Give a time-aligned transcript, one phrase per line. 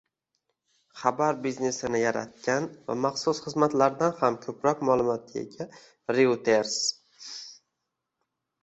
[1.01, 5.71] Xabar biznesini yaratgan va maxsus xizmatlardan ham ko‘proq ma’lumotga ega
[6.19, 6.77] Reuters